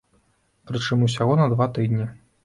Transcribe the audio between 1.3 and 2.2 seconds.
на два тыдні.